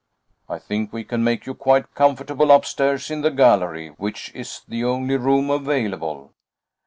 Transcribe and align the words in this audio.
I 0.49 0.57
think 0.57 0.91
we 0.91 1.03
can 1.03 1.23
make 1.23 1.45
you 1.45 1.53
quite 1.53 1.93
comfortable 1.93 2.49
upstairs 2.49 3.11
in 3.11 3.21
the 3.21 3.29
gallery, 3.29 3.89
which 3.89 4.31
is 4.33 4.61
the 4.67 4.83
only 4.83 5.15
room 5.15 5.51
available. 5.51 6.31